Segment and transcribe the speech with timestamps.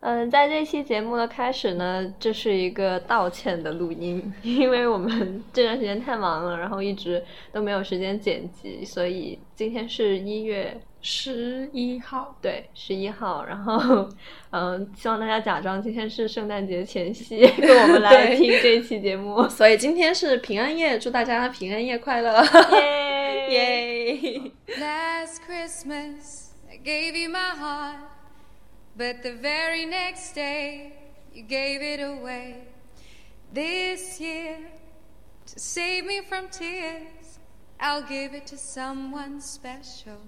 [0.00, 14.08] 嗯，在这期节目的开始呢，这是一个道歉的录音， 因为我们这段时间太忙了，然后一直都没有时间剪辑，所以今天是一月十一号，对，十一号，然后
[14.52, 22.42] 嗯，希望大家假装今天是圣诞节前夕， 跟我们来听这期节目， 所以今天是平安夜，祝大家平安夜快乐，
[22.80, 24.16] 耶！
[24.16, 24.40] 耶
[24.78, 27.96] ！Last Christmas, I gave you my heart,
[28.96, 30.92] but the very next day,
[31.32, 32.66] you gave it away.
[33.52, 34.58] This year,
[35.46, 37.38] to save me from tears,
[37.80, 40.18] I'll give it to someone special.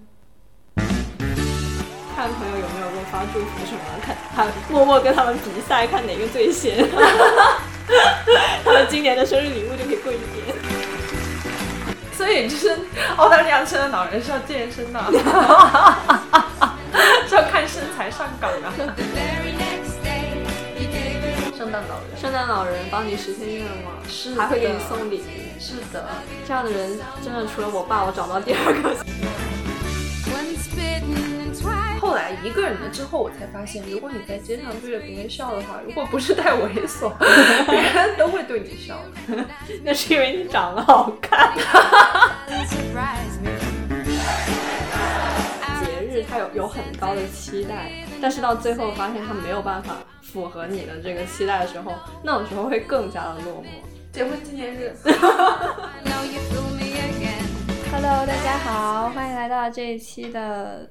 [2.15, 6.87] 看朋友有没有给我发祝福什么，看他默默跟他们比赛，看哪个最先，
[8.63, 10.55] 他们今年的生日礼物就可以贵一点。
[12.15, 12.77] 所以就是
[13.17, 14.99] 澳大利亚圣诞老人是要健身的，
[17.95, 18.71] 看身材上岗的。
[18.71, 20.33] The very next day,
[20.79, 25.23] you gave it 圣诞老人圣诞老人帮你实现愿望，是还会给你送礼物。
[25.59, 26.07] 是的，
[26.45, 28.95] 这样的人真的除了我爸，我找不到第二个。
[32.01, 37.09] 后来一个人了之后，我才发现，如果你在街上对着别人笑的话，如果不是太猥琐，
[37.69, 38.99] 别人都会对你笑。
[39.85, 41.53] 那是因为你长得好看。
[46.33, 53.67] 它有有很高的期待，但是到最后发现他没有办法符合你的这个期待的时候，那种时候会更加的落寞。
[54.11, 54.95] 结婚纪念日.
[57.91, 60.89] Hello，大家好，欢迎来到这一期的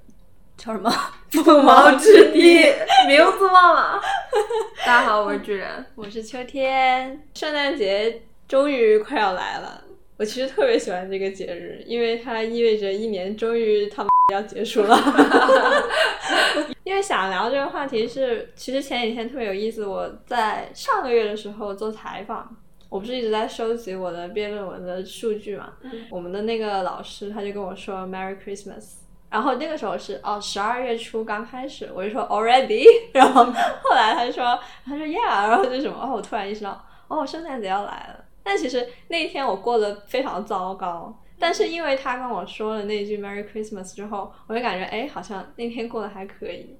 [0.57, 0.89] 叫什么？
[1.43, 2.73] 不毛之地，
[3.09, 4.01] 名字忘了。
[4.87, 5.85] 大家好，我是巨人。
[5.97, 7.21] 我是秋天。
[7.35, 9.83] 圣诞节终于快要来了，
[10.19, 14.99] 我其实特别喜欢这个节日，因为它意味着一年终于他们要结束了。
[16.85, 19.87] 因为想聊这个话题是，其实前几天特别有意思。
[19.87, 22.57] 我在上个月的时候做采访，
[22.89, 25.73] 我不是一直在收集我的毕业论文的数据嘛？
[26.11, 28.97] 我们的那个老师他就跟我说 “Merry Christmas”。
[29.31, 38.25] 然后那个时候是哦，十二月初刚开始，我就说 already， 然后后来他就说，他说 yeah，然后就什么哦，我突然意识到哦，圣诞节要来了。
[38.43, 46.77] 但其实那一天我过得非常糟糕，但是因为他跟我说了那句 Merry Christmas 之后，我就感觉哎，好像那天过得还可以。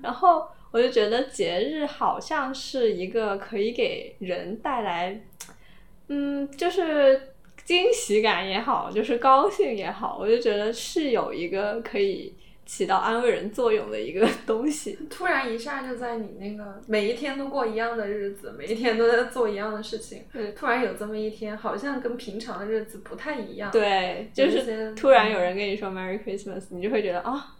[0.00, 5.20] 然后我就觉得节日好像是一个可以给人带来，
[6.06, 12.36] 嗯，就是惊喜感也好，就是高兴也好，我就觉得是有一个可以
[12.66, 14.98] 起到安慰人作用的一个 东西。
[15.10, 27.54] 突然一下就在你那个每一天都过一样的日子，每一天都在做一样的事情，对突然有这么一天，好像跟平常的日子不太一样。，对，就是突然有人跟你说 Merry Christmas，你就会觉得啊、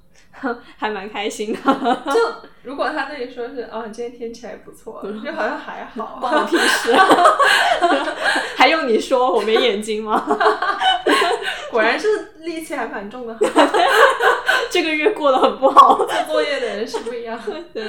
[0.77, 1.59] 还蛮开心的。
[2.07, 2.21] 就
[2.65, 6.19] 如果他对你说是哦，今天天气还不错，就好像还好。
[6.21, 6.93] 关我屁事！
[8.57, 10.25] 还用你说我没眼睛吗？
[11.71, 12.07] 果然是
[12.39, 13.37] 力气还蛮重的，
[14.75, 15.97] 这个月过得很不好。
[16.05, 17.41] 做作业的人是不一样。
[17.73, 17.85] 对，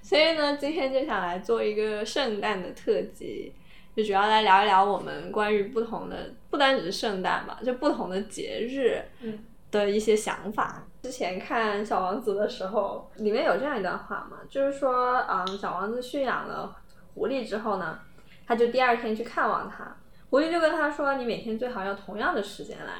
[0.00, 3.54] 所以呢，今天就想来做一个圣诞的特辑，
[3.94, 9.38] 就主要来聊一聊我们关于不同的，不单只是圣诞吧，就不同的节日嗯
[9.70, 10.86] 的一些想法。
[11.02, 16.74] 之前看《小王子》的时候，里面有这样一段话嘛，就是说，嗯，小王子驯养了
[17.12, 17.98] 狐狸之后呢，
[18.46, 19.94] 他就第二天去看望他，
[20.30, 22.92] 狐狸就跟他说：“你每天最好要同样的时间来，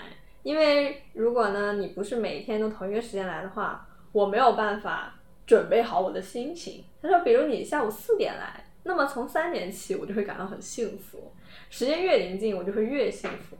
[0.43, 5.15] 因为如果呢你不是每天都同一个时间来的话，我没有办法
[5.47, 11.32] 准备好我的心情。”他说：“比如你下午四点来，那么从三点起我就会感到很幸福，
[11.71, 13.56] 时间越临近我就会越幸福。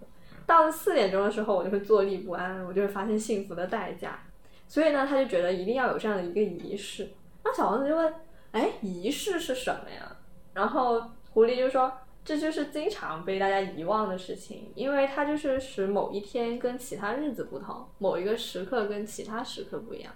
[0.47, 4.19] 到了四点钟的时候，我就会坐立不安，我就会发现幸福的代价。
[4.67, 7.09] 所以呢，他就觉得一定要有这样的一个仪式。
[7.45, 8.15] 那小王子就问
[8.53, 10.17] ：“哎，仪式是什么呀？”
[10.55, 11.93] 然后狐狸就说
[12.29, 20.13] ：“这就是经常被大家遗忘的事情，因为它就是使某一天跟其他日子不同，某一个时刻跟其他时刻不一样。”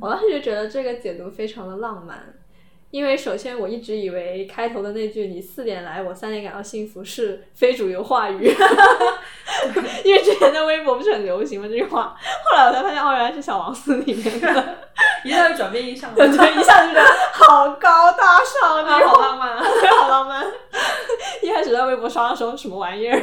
[0.00, 2.34] 我当时就觉得这个解读非常的浪漫，
[2.94, 8.46] 因为首先我一直以为开头的那句“你四点来，我三点感到幸福”是非主流话语，
[10.04, 12.16] 因为之前在微博不是很流行吗这句话？
[12.44, 14.78] 后来我才发现，哦，原来是小王子里面的，
[15.26, 19.64] 一下就转变印象了， 对，一下就觉得好高大上，这啊，好浪漫啊！
[20.00, 20.46] 好浪漫。
[21.42, 23.20] 一开始在微博刷的时候，什么玩意儿？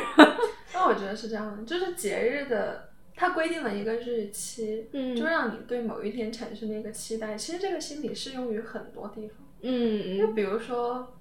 [0.73, 7.35] 那我觉得是这样的，就是节日的，它规定了一个日期，嗯就让你对某一天产生了一个期待。
[7.35, 11.13] 其实这个心理适用于很多地方，嗯嗯，就比如说，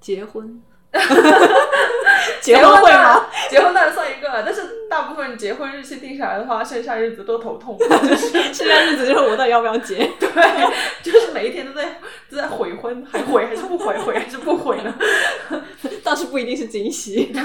[0.00, 0.60] 结婚，
[2.40, 3.26] 结婚会吗？？
[3.50, 9.96] 结婚当然 算一个，但是大部分结婚日期定下来的话，剩下日子都头痛， 就是剩下日子就是我到底要不要结？
[10.18, 10.28] 对，
[11.02, 11.98] 就是每一天都在
[12.30, 14.94] 都在悔婚，还悔还是不悔，悔还是不悔呢？
[16.04, 17.32] 倒是不一定是惊喜。
[17.32, 17.42] 对，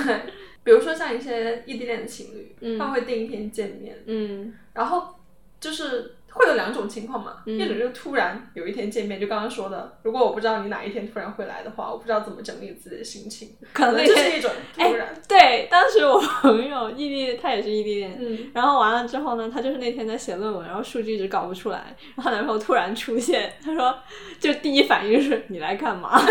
[0.64, 5.16] 比如说像一些异地恋的情侣，嗯他们会定一天见面，嗯然后
[5.60, 15.08] 就是会有两种情况嘛，嗯一种就是突然有一天见面，就刚刚说的，如果我不知道你哪一天突然会来的话，我不知道怎么整理自己的心情，可能那天这是一种突然。
[15.28, 23.98] 对，当时我朋友异地，他也是异地恋，嗯，然后完了之后呢，他就是那天在写论文，然后数据一直搞不出来，然后男朋友突然出现，他说，
[24.40, 26.20] 就第一反应是你来干嘛？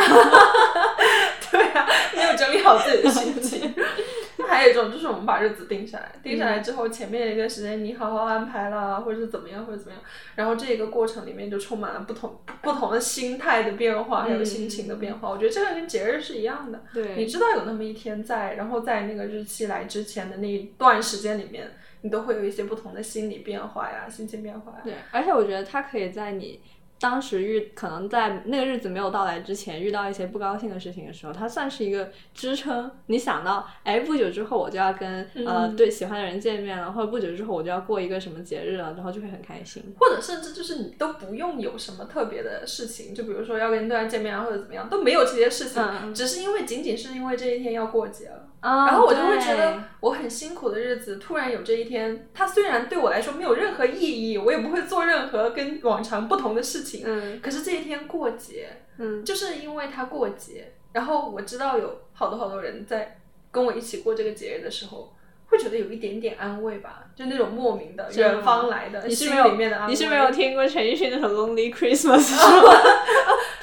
[1.51, 3.75] 对啊，没有整理好自己的心情。
[4.47, 10.01] 那还有一种就是我们把日子定下来，定下来之后，前面一段时间你好好安排了，或者是怎么样，或者怎么样，
[10.37, 15.29] 然后这个过程里面就充满了不同不同的心态的变化，还有心情的变化。
[15.29, 16.81] 我觉得这个跟节日是一样的，
[17.17, 21.69] 你，知道有那么一天在，然后在那个日期来之前的那一段时间里面，
[22.03, 24.81] 你都会有一些不同的心理变化呀，心情变化呀。
[24.85, 26.61] 对，而且我觉得它可以在你
[26.99, 32.91] 当时遇，可能在那个日子没有到来之前遇到一些不高兴的事情的时候，它算是一个支撑。
[33.07, 39.83] 你想到，哎，不久之后我就要跟、呃嗯对喜欢的人见面了，或者不久之后我就要过一个什么节日了，然后就会很开心。
[39.99, 48.56] 或者甚至就是你都不用有什么特别的事情，就比如说要跟对方见面啊，或者怎么样，都没有这些事情，嗯只是因为仅仅是因为这一天要过节了，啊
[48.87, 58.69] 然后我就会觉得我很辛苦的日子突然有这一天，它虽然对我来说没有任何意义，我也不会做任何跟往常不同的事情，嗯可是这一天过节，
[58.99, 63.19] 嗯就是因为它过节，然后我知道有好多好多人在
[63.51, 65.13] 跟我一起过这个节日的时候。
[65.49, 69.93] 会觉得有一点点安慰吧，就那种莫名的远方来的心你是没有里面的安慰。
[69.93, 72.35] 你是没有听过陈奕迅那首《Lonely Christmas》 是
[72.67, 72.73] 吗？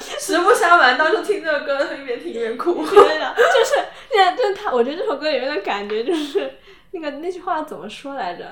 [0.18, 2.86] 实不相瞒，当时听这个歌，一边听一边哭。
[2.86, 3.84] 真的，就是
[4.14, 6.54] 现在，就是他，我觉得这首歌里面的感觉就是
[6.92, 8.46] 那个那句话怎么说来着？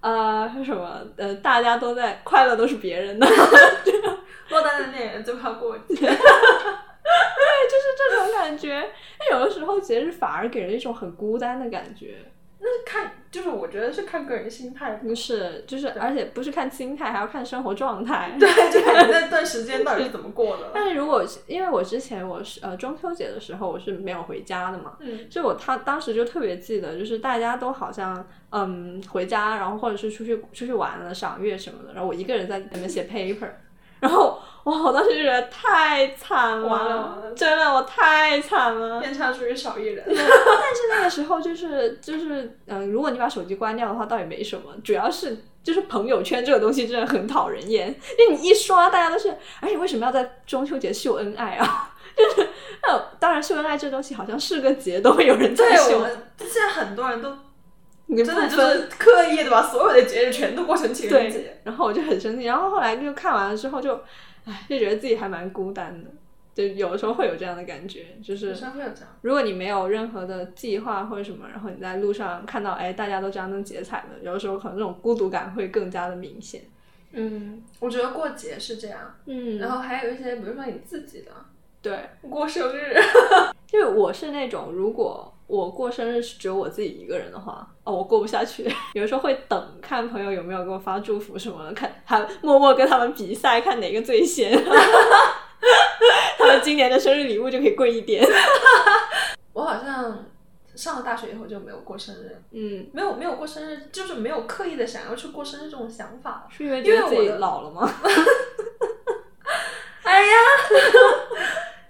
[0.00, 1.00] 呃，是什么？
[1.16, 3.26] 呃，大家都在快乐，都是别人的，
[4.50, 5.94] 落单的恋人最怕过节。
[5.96, 8.90] 对就是这种感觉。
[9.18, 12.16] 那有的时候节日反而给人一种很孤单的感觉。
[12.68, 14.94] 那是看，就是我觉得是看个人心态。
[14.94, 18.36] 不是，就是而且不是看心态，还要看生活状态。
[18.40, 20.72] 对， 就看你那段时间到底是怎么过的。
[20.74, 33.48] 但是如果因为我之前我是呃中秋节的时候我是没有回家的嘛，嗯就我他当时就特别记得，就是大家都好像嗯回家，然后或者是出去出去玩了赏月什么的，然后我一个人在里面写 paper，
[34.00, 39.00] 然后哇，我当时就觉得太惨了，完了完了真的我太惨了。
[39.00, 40.04] 天差属于少一人。
[40.06, 45.36] 但是那个时候就是就是嗯、如果你把手机关掉的话，倒也没什么，主要是。
[45.66, 51.92] 就是朋友圈这个东西真的很讨人厌，因为你一刷，大家都是，而且为什么要在中秋节秀恩爱啊？
[52.16, 52.48] 就是，
[52.88, 56.06] 呃，当然秀恩爱这东西好像是个节都会有人在，秀
[56.38, 57.36] 现在很多人都
[58.06, 64.00] 你真的就是刻意的把所有的节日全都过成情人节。，然后我就很生气，然后后来就看完了之后就，
[64.46, 66.10] 唉， 就觉得自己还蛮孤单的，
[66.54, 68.56] 就有的时候会有这样的感觉，就是。
[69.20, 76.62] 如果你没有任何的计划或者什么，然后你在路上看到哎大家都张灯结彩的，有的时候可能这种孤独感会更加的明显。
[77.12, 81.30] 嗯，我觉得过节是这样，嗯然后还有一些，比如说你自己的
[81.82, 82.94] 对，过生日，
[83.72, 85.32] 因 为我是那种如果。
[85.46, 88.64] 我过生日是只有我自己一个人的话，哦，我过不下去。
[88.94, 94.52] 有的时候会等看朋友有没有给我发祝福什么的，看还默默跟他们比赛，看哪个最先。
[96.38, 98.26] 他们今年的生日礼物就可以贵一点。
[99.54, 100.26] 我好像
[100.74, 106.46] 上了大学以后就没有过生日，嗯，没有没有过生日，就是没有刻意的想要去过生日这种想法。
[106.50, 107.88] 是因为觉得自己老了吗？
[110.02, 110.28] 哎呀，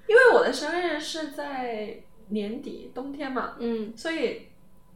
[0.06, 3.92] 因为我的生日是在年底冬天嘛，嗯。
[3.96, 4.48] 所以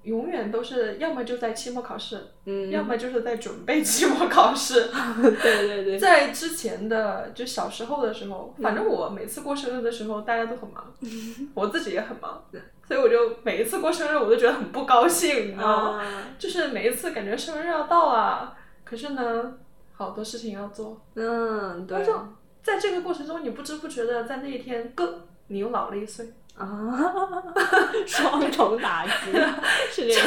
[0.04, 4.88] 永远都是要么就在期末考试，嗯，要么就是在准备期末考试。
[5.42, 10.92] 对对对，在之前的就小时候的时候，反正我每次过生日的时候，大家都很忙，
[11.54, 12.42] 我自己也很忙，
[12.88, 16.02] 所以我就每一次过生日，我都觉得很不高兴，你知道吗？
[16.02, 19.58] 啊，就是每一次感觉生日要到了，可是呢，
[19.92, 21.98] 好多事情要做，嗯，对。
[21.98, 22.18] 那就
[22.62, 26.32] 在这个过程中，你不知不觉的在那一天，更你又老了一岁。
[26.60, 27.42] 啊，
[28.06, 29.32] 双重打击，
[29.90, 30.26] 是这样。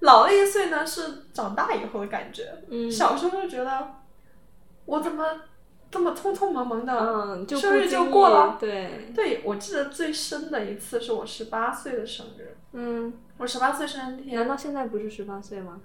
[0.00, 2.62] 老了一岁呢，是长大以后的感觉。
[2.68, 3.94] 嗯小时候就觉得，
[4.84, 5.24] 我怎么
[5.90, 8.56] 这么匆匆忙忙的，嗯，就生日就过了。
[8.60, 12.56] 对，对，我记得最深的一次是我十八岁的生日。
[12.72, 15.80] 嗯，我十八岁生日难，道现在不是十八岁吗？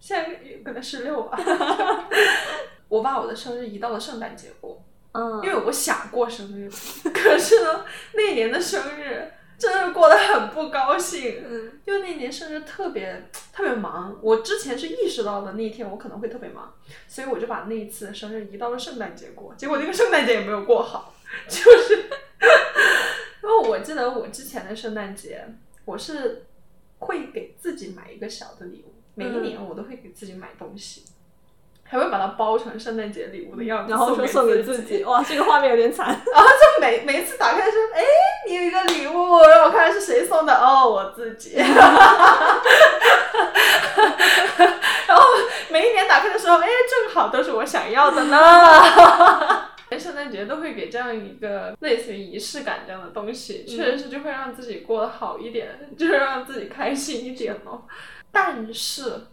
[0.00, 1.38] 现在可能十六吧。
[2.88, 6.70] 我把我的生日移到了圣诞节过，嗯，因为我想过生日，
[7.12, 11.44] 可是呢，那年的生日真的过得很不高兴。
[11.46, 16.72] 嗯因为那年生日特别特别忙，我之前是意识到了那一天我可能会特别忙，
[17.08, 21.14] 所以我就把那一次的生日移到了圣诞节过，结果那个圣诞节也没有过好，
[21.48, 21.96] 就是，
[23.42, 25.46] 因为我记得我之前的圣诞节
[25.84, 26.46] 我是
[27.00, 31.02] 会给自己买一个小的礼物，每一年我都会给自己买东西。
[31.92, 36.06] 还会把它包成圣诞节礼物的样子，然后说送给自自己，哇，这个画面有点惨。
[36.32, 38.02] 然后就每每次打开说，哎，
[38.48, 41.52] 你有一个礼物，让我看看是谁送的，哦，我自己。
[41.60, 41.68] 然
[45.18, 45.22] 后
[45.70, 49.68] 每一年打开的时候，哎，正好都是我想要的呢。
[50.00, 57.82] 圣诞节都会给这样一个类似于仪式感这样的东西，确实是就会让自己过得好一点，就是让自己开心一点哦。
[58.32, 59.26] 但是，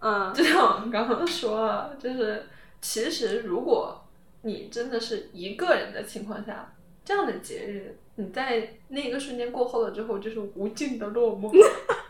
[0.00, 2.46] 嗯就像我们刚刚说了，就是
[2.80, 4.04] 其实如果
[4.42, 6.72] 你真的是一个人的情况下，
[7.04, 11.50] 这样的节日，你在那个瞬间过后了之后，就是无尽的落寞，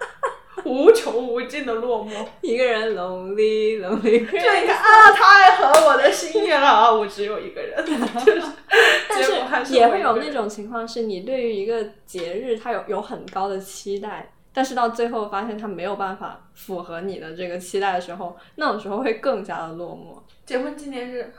[0.65, 2.27] 无穷无尽的落寞。
[2.43, 6.93] 一个人 lonely lonely，这一看啊，太合我的心意了啊！
[6.93, 8.43] 我只有一个人， 就是，
[9.09, 20.21] 但是也会有那种情况，是你对于一个节日，它有有很高的期待，但是到最后发现他没有办法符合你的这个期待的时候，那种时候会更加的落寞。
[20.45, 21.33] 结婚纪念日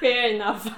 [0.00, 0.64] ，Fair enough。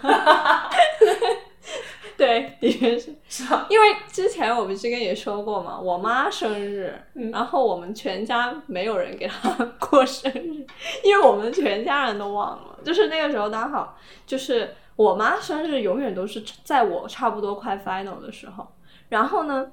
[2.19, 3.69] 对，的确是，是吧？
[3.71, 9.49] 因为之前我不是跟你说过嘛，我妈生日，嗯然后我们全家没有人给她
[9.79, 10.67] 过生日，
[11.05, 12.81] 因为我们全家人都忘了。
[12.85, 13.97] 就是那个时候刚好，
[14.27, 18.69] 就是我妈生日永远都是在我差不多快 final 的时候，
[19.09, 19.73] 然后呢，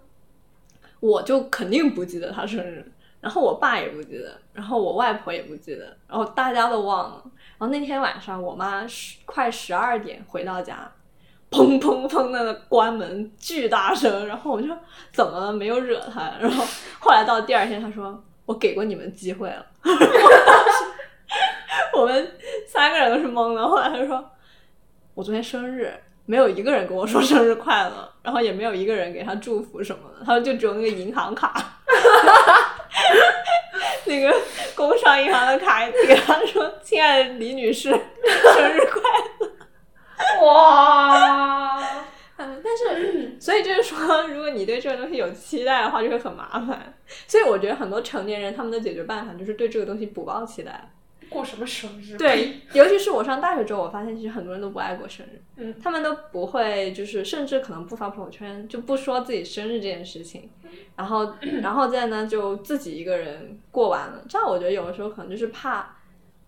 [1.00, 7.24] 我就肯定不记得她生日，然后我爸也不记得，然后我外婆也不记得，然后大家都忘了。
[7.58, 10.90] 然后那天晚上，我妈十快十二点回到家，
[11.52, 14.26] 砰砰砰的关门，巨大声。
[14.26, 14.70] 然后我就
[15.12, 15.52] 怎么了？
[15.52, 16.32] 没有惹她。
[16.40, 16.66] 然后
[17.00, 19.66] 后来到第二天，她说我给过你们机会了。
[21.94, 22.32] 我们
[22.66, 23.68] 三个人都是懵的。
[23.68, 24.32] 后来她说
[25.13, 25.94] 我昨天生日。
[26.25, 31.82] 没有一个人跟我说生日快乐，然后也没有一个人给他祝福什么的，她说就只有那个银行卡，
[34.06, 34.32] 那个
[34.75, 38.00] 工商银行的卡给他说：“亲爱的李女士，生
[38.72, 39.01] 日快
[39.39, 39.51] 乐。
[40.46, 41.80] ”哇，
[42.38, 46.94] 嗯，但是，所以就是说，如果你对这个东西有期待的话，就会很麻烦。
[47.25, 50.92] 所以我觉得很多成年人他们的解决办法就是对这个东西不抱期待。
[51.30, 52.18] 过什么生日？
[52.18, 60.50] 对，尤其是我上大学之后，我发现其实很多人都不爱过生日， 嗯，他们都不会，就是甚至可能不发朋友圈，就不说自己生日这件事情，
[60.96, 64.24] 然后，然后再呢就自己一个人过完了。
[64.28, 65.96] 这样我觉得有的时候可能就是怕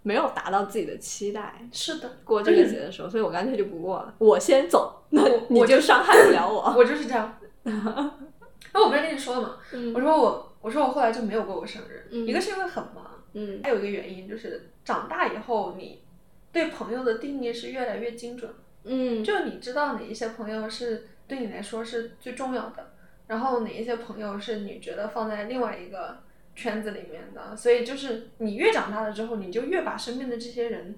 [0.04, 6.74] 没有达到自己的期待，是的，过这个节的时候，所以我干脆就不过了，我先走，那我你就伤害不了我。
[6.76, 7.38] 我就是这样。
[8.74, 9.58] 那我不是跟你说了吗？
[9.74, 16.02] 嗯我说我，我说我后来就没有过过生日，嗯一个是因为很忙，嗯还有一个原因就是长大以后，你
[16.52, 18.54] 对朋友的定义是越来越精准。
[18.84, 22.94] 嗯就你知道哪一些朋友是对你来说是最重要的，
[23.28, 26.24] 然后哪一些朋友是你觉得放在另外一个
[26.56, 30.96] 圈子里面的，所以就是你越长大了之后，你就越把身边的这些人，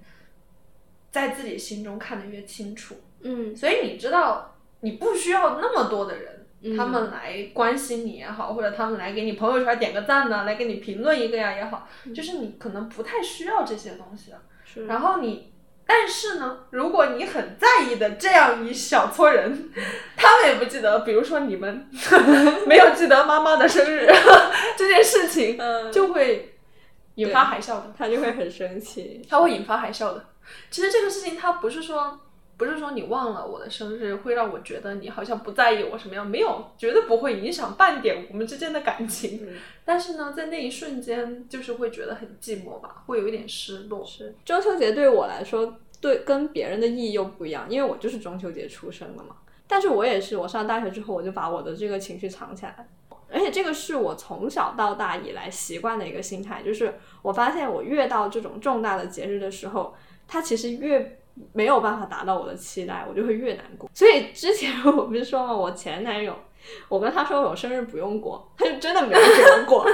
[1.11, 6.42] 在自己心中看得越清楚，嗯所以你知道你不需要那么多的人。
[6.63, 14.37] 嗯他们来关心你也好，或者他们来给你朋友圈点个赞呢，来给你评论一个呀也好，就是你可能不太需要这些东西了。
[14.87, 15.51] 然后你，
[15.85, 19.71] 但是呢，如果你很在意的这样一小撮人，
[20.15, 21.85] 他们也不记得，比如说你们
[22.65, 24.07] 没有记得妈妈的生日
[24.77, 26.55] 这件事情，嗯就会
[27.15, 29.21] 引发海啸的，他就会很生气。
[29.29, 30.25] 他会引发海啸的。
[30.71, 32.21] 其实这个事情他不是说。
[32.55, 39.39] 不是说你忘了我的生日会让我觉得你好像不在意我什么样，没有，绝对不会影响半点我们之间的感情。
[39.43, 39.55] 嗯
[39.85, 44.05] 但是呢，在那一瞬间，就是会觉得很寂寞吧，会有一点失落。
[44.05, 49.35] 是中秋节对我来说，对跟别人的意义又不一样，因为我就是中秋节出生的嘛。
[49.67, 52.87] 但是我也是，我上大学之后，我就把我的这个情绪藏起来，
[53.29, 59.93] 而且这个是我从小到大以来习惯的一个心态，就是我发现我越到这种重大的节日的时候，
[60.27, 61.19] 它其实越
[61.53, 63.89] 没有办法达到我的期待，我就会越难过。
[63.93, 66.35] 所以之前我不是说嘛，我前男友，
[66.89, 69.85] 我跟他说我生日不用过，他就真的没有给我过。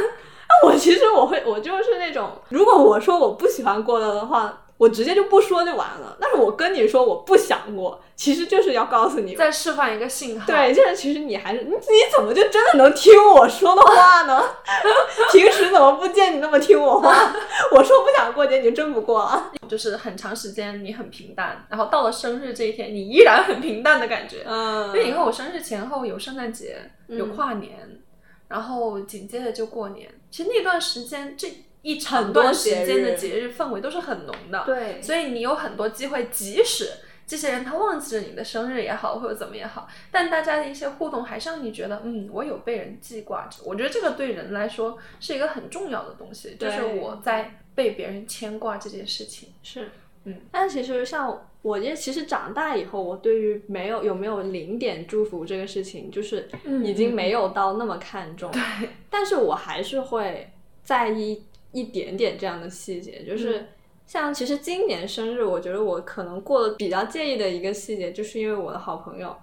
[0.50, 6.18] 那我其实我会，我就是那种，如果我说我不喜欢过了的话，我直接就不说就完了。
[6.22, 10.48] 但是我跟你说我不想过，其实就是要告诉你，再释放一个信号。
[10.48, 11.82] 对，就是其实你还是你你
[12.16, 14.42] 怎么就真的能听我说的话呢？
[15.34, 17.34] 平时怎么不见你那么听我话？
[17.76, 19.52] 我说不想过节，你就真不过了。
[19.68, 24.44] 就是很长时间你很平淡，然后到了生日这一天，你依然很平淡的感觉。
[24.48, 28.00] 嗯因为你看我生日前后有圣诞节，有嗯跨年，
[28.48, 30.10] 然后紧接着就过年。
[30.32, 31.48] 其实那段时间这
[31.82, 34.64] 一很长多段时间的节日氛围都是很浓的。
[34.66, 36.90] 对所以你有很多机会，即使
[37.26, 43.62] 这些人他忘记了你的生日也好，或者怎么也好，但大家的一些互动还是让你觉得，嗯，我有被人记挂着。
[43.64, 49.50] 我觉得这个对人来说是一个很重要的东西，就是我在被别人牵挂这件事情。
[49.62, 49.92] 是，
[50.26, 58.52] 嗯，但其实像我，这其实长大以后，我对于没有有没有零点祝福这个事情，就是嗯已经没有到那么看重。
[58.52, 60.52] 对，但是我还是会
[60.84, 63.68] 在意一点点这样的细节，就是。
[64.10, 69.38] 像其实今年生日，我觉得我可能过得比较介意的一个细节，就是因为我的好朋友，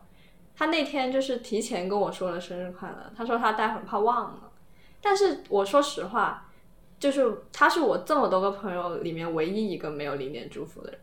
[0.57, 4.51] 他那天就是提前跟我说了生日快乐，他说他待会儿怕忘了，
[5.01, 6.51] 但是我说实话，
[6.99, 11.01] 就是他是我这么多个朋友里面唯一一个没有零点祝福的人，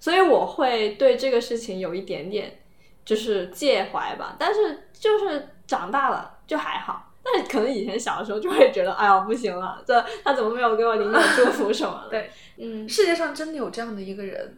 [0.00, 2.60] 所以我会对这个事情有一点点
[3.04, 7.05] 就是介怀吧，但是就是长大了就还好。
[7.26, 12.10] 但是可能以前小的时候就会觉得，哎呀不行了，这他怎么没有给我领导祝福什么的？
[12.10, 14.56] 对， 嗯，世界上真的有这样的一个人，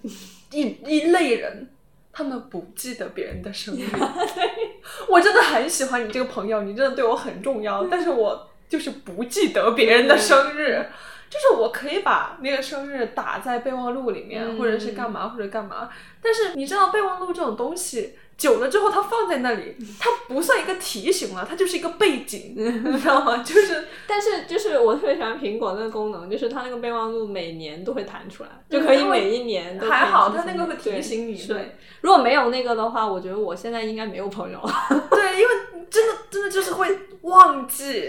[0.52, 1.68] 一一类人，
[2.12, 3.86] 他们不记得别人的生日。
[5.08, 10.84] 我真的很喜欢你这个朋友，你真的对我很重要，但是我就是不记得别人的生日。
[11.30, 15.90] 就是我可以把那个生日打在备忘录里面，嗯或者是干嘛或者干嘛，
[16.22, 18.14] 但是你知道备忘录这种东西。
[18.38, 23.42] 久了之后，它放在那里，它不算一个提醒了，它就是一个背景， 你知道吗？
[23.42, 31.36] 就是 但是就是我特别喜欢苹果那个功能，就是它那个备忘录每年都会弹出来，就可以每一年都还好，它那个会提醒你。
[31.36, 34.72] 是对，如果没有那个的话，我觉得我现在应该没有朋友了。
[35.10, 35.54] 对，因为
[35.90, 36.86] 真的真的就是会
[37.22, 38.08] 忘记，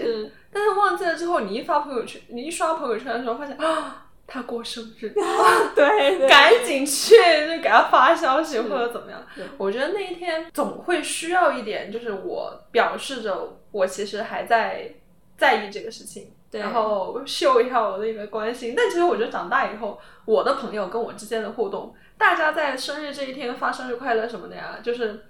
[0.52, 5.12] 但是忘记了之后，你一发朋友圈，你一刷朋友圈的时候，发现啊， 他过生日，
[5.74, 7.16] 对对赶紧去
[7.48, 9.20] 就给他发消息或者怎么样。
[9.58, 14.94] 我觉得那一天总会需要一点，就是我表示着我其实还在
[15.36, 16.32] 在意这个事情。
[16.52, 25.26] 然后秀一下我的一个关心，但其实我觉得长大以后，我的朋友跟我之间的互动，大家在生日这一天发生日快乐什么的呀，就是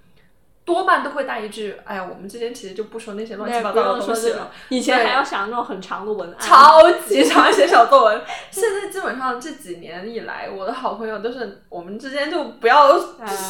[0.63, 8.21] 多半都会带一句：“哎呀，我们之间其实就不说那些乱七，八糟的东西了。”，以前还要想那种很长的文案，超级 长写小作文。
[8.51, 12.97] 现在基本上这几年以来，我的好朋友都是我们之间就不要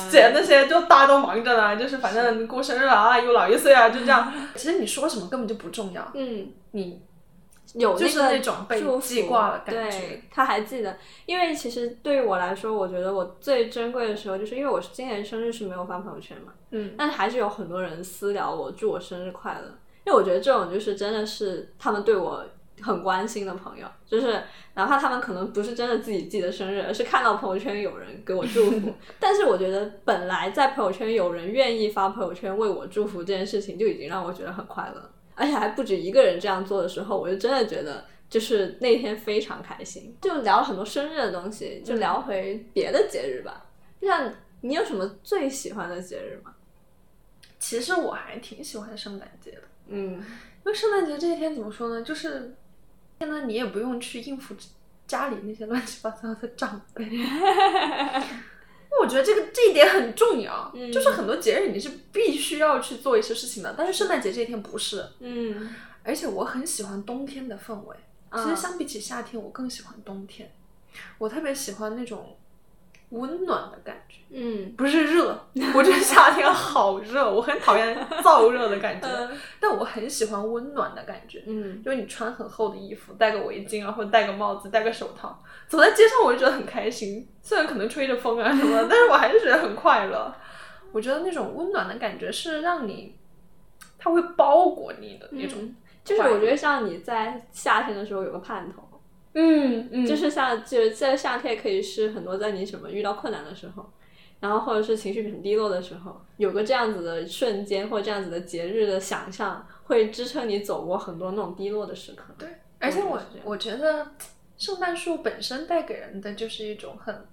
[0.10, 4.32] 写那些，就大家都忙着呢，就是反正过生日啊，又老一岁啊，就这样。
[4.56, 7.02] 其实你说什么根本就不重要，嗯，你
[7.76, 19.78] 有就是那种被祝福记挂的感觉对，他还记得，因为其实对于我来说，我觉得我最珍贵的时候，就是因为我是今年生日是没有发朋友圈嘛，嗯，但是还是有很多人私聊我，祝我生日快乐。
[20.04, 22.43] 因为我觉得这种就是真的是他们对我
[22.82, 24.41] 很关心的朋友，就是
[24.74, 35.10] 哪怕他们可能不是真的自己记得生日，而是看到朋友圈有人给我祝福， 但是我觉得本来在朋友圈有人愿意发朋友圈为我祝福这件事情，就已经让我觉得很快乐，
[35.41, 38.06] 而且还不止一个人这样做的时候，我就真的觉得。
[38.32, 43.65] 就是那天非常开心，就聊了很多生日的东西，就聊回别的节日吧。
[43.99, 46.56] 就像你有什么最喜欢的节日吗？
[47.60, 50.23] 其实我还挺喜欢圣诞节的，嗯，因
[50.63, 52.56] 为圣诞节这一天怎么说呢，就是
[53.19, 54.56] 现在你也不用去应付
[55.06, 57.04] 家里那些乱七八糟的长辈。
[58.99, 65.06] 我觉得这个这一点很重要，嗯就是很多节日你是必须要去做一些事情的，但是圣诞节这一天不是。
[65.19, 65.73] 嗯，
[66.04, 67.95] 而且我很喜欢冬天的氛围，
[68.34, 70.54] 其啊实相比起夏天，我更喜欢冬天。
[71.17, 72.38] 我特别喜欢那种
[73.12, 75.38] 温暖的感觉，嗯，不是热。
[75.76, 81.43] 我觉得夏天好热，我很讨厌燥热的感觉，嗯但我很喜欢温暖的感觉。
[81.45, 87.28] 嗯，就是你穿很厚的衣服，戴个围巾啊，或者戴个帽子，戴个手套，走在街上我就觉得很开心。
[87.41, 90.34] 虽然可能吹着风啊什么， 但是我还是觉得很快乐。
[90.91, 93.15] 我觉得那种温暖的感觉是让你，
[93.97, 95.60] 它会包裹你的那种。
[95.62, 98.82] 嗯就是我觉得像你在夏天的时候有个盼头，
[99.34, 103.89] 嗯嗯就是像就是在夏天可以是很多在你什么遇到困难的时候，
[104.39, 112.24] 然后或者是情绪很低落的时候，有个这样子的瞬间或者这样子的节日的想象，会支撑你走过很多那种低落的时刻。
[112.38, 112.48] 对，
[112.80, 114.12] 而且我我觉得
[114.58, 117.26] 圣诞树本身带给人的就是一种很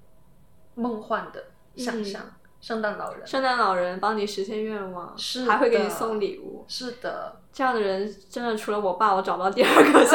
[0.74, 1.44] 梦幻的
[1.76, 2.34] 想象。
[2.60, 6.64] 圣诞老人圣诞老人帮你实现愿望，是还会给你送礼物。
[6.66, 10.04] 是的，这样的人真的除了我爸，我找不到第二个。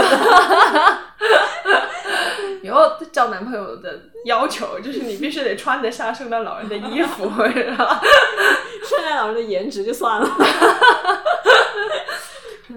[2.63, 7.86] 以后交男朋友的要求就是你必须得穿得下圣诞老人的衣服， 然后
[8.88, 10.30] 圣诞老人的颜值就算了。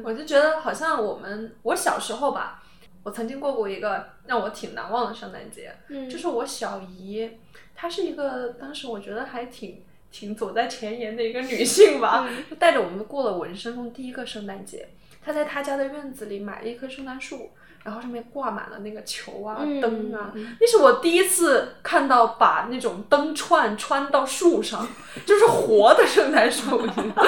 [0.05, 2.62] 我就觉得好像我们我小时候吧，
[3.03, 7.31] 我曾经过过一个让我挺难忘的圣诞节，嗯就是我小姨，
[7.75, 14.88] 她是一个当时我觉得还挺挺走在前沿的一个女性吧，就带着我们过了我人生中第一个圣诞节。
[15.25, 17.53] 她在她家的院子里买了一棵圣诞树，
[17.87, 24.85] 然后上面挂满了那个球啊、嗯灯啊嗯，那是我第一次看到把那种灯串穿到树上，
[25.25, 27.22] 就是活的圣诞树，你知道吗？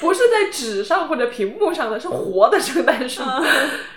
[0.00, 3.22] 不是在纸上或者屏幕上的，是活的圣诞树。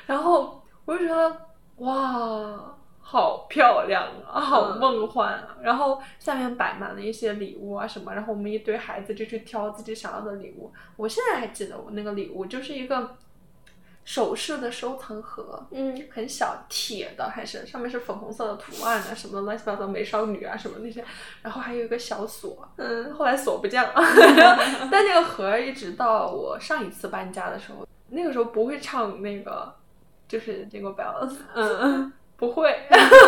[0.06, 1.38] 然后我就觉得
[1.78, 5.56] 哇，好漂亮啊，好梦幻啊！
[5.62, 10.74] 然后下面摆满了一些礼物啊什么，然后我们一堆孩子就去挑自己想要的礼物。
[10.98, 13.16] 我现在还记得我那个礼物就是一个
[14.06, 15.94] 首饰的收藏盒，嗯。
[16.12, 21.04] 很小铁的，还是上面是粉红色的图案啊，什么乱七八糟美少女啊什么那些，
[21.42, 23.94] 然后还有一个小锁，嗯，后来锁不见了，
[24.92, 29.74] 但那个盒儿一直到我上一次搬家的时候，那个时候不会唱那个，
[30.28, 32.76] 就是这个 bells，嗯，不会，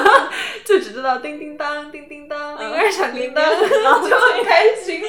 [0.66, 5.02] 就只知道叮叮当，叮叮当，铃儿响叮当， 就很开心。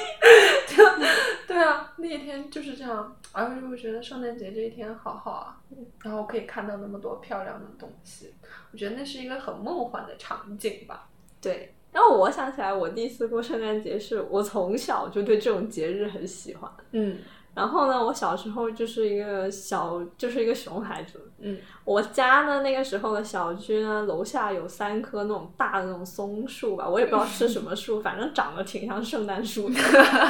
[0.69, 0.85] 就
[1.49, 5.57] 对啊，那一天就是这样，而且我觉得圣诞节这一天好好啊，
[6.05, 8.33] 然后可以看到那么多漂亮的东西，
[8.73, 11.09] 我觉得那是一个很梦幻的场景吧。
[11.41, 11.73] 对。
[11.93, 16.71] 然后我想起来，我第一次过圣诞节是我从小就对这种节日很喜欢。
[16.91, 17.19] 嗯
[17.57, 21.33] 然后呢，我小时候就是一个小，就是一个熊孩子。
[21.39, 29.81] 嗯我家呢，那个时候的小区呢，楼下有三棵那种大的那种松树吧，我也不知道是什么树，反正长得挺像圣诞树的。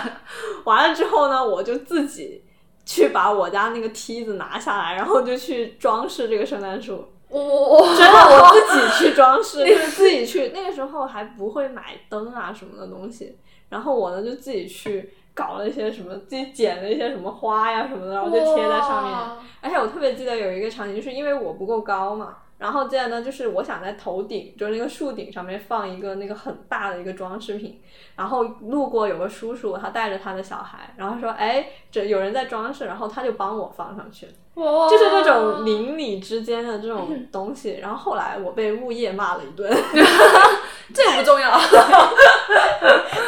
[0.65, 2.45] 完了之后呢，我就自己
[2.85, 7.05] 去把我家那个梯子拿下来，然后就去装饰这个圣诞树。
[7.29, 10.53] 我我我，真的，我自己去装饰， 就是自己去。
[10.55, 13.37] 那个时候还不会买灯啊什么的东西，
[13.69, 19.15] 然后我呢就自己去搞了一些什么，自己剪了一些什么花呀什么的，然后就贴在上面。
[19.61, 27.81] 而且我特别记得有一个场景，就是因为我不够高嘛，然后接着呢，就是我想在头顶，就是那个树顶上面放一个那个很大的一个装饰品，
[28.17, 37.79] 然后路过有个叔叔，他带着他的小孩，然后说，哎，这有人在装饰，然后他就帮我放上去，哇，就是这种邻里之间的这种东西。
[37.83, 39.71] 然后后来我被物业骂了一顿，
[40.95, 41.51] 这个不重要。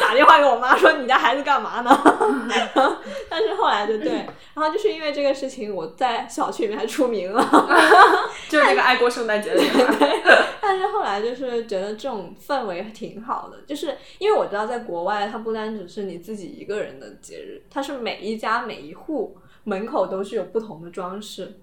[0.01, 1.89] 打电话给我妈说你家孩子干嘛呢？
[3.29, 4.11] 但是后来就对，
[4.55, 7.43] 然后就是因为这个事情，我在小区里面还出名了。
[8.49, 9.61] 就是那个爱过圣诞节的。
[10.61, 21.59] 但是后来就是觉得这种氛围挺好的，就是因为我知道在国外，它不单只是你自己一个人的节日，它是每一家每一户门口都是有不同的装饰。